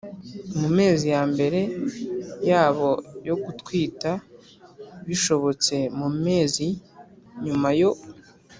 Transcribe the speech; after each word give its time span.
mu 0.59 0.67
mezi 0.77 1.05
ya 1.13 1.21
mbere 1.31 1.59
yabo 2.49 2.89
yo 3.27 3.35
gutwita 3.43 4.11
bishobotse 5.07 5.75
mu 5.99 6.07
mezi 6.25 6.67
nyuma 7.45 7.69
yo 7.79 7.91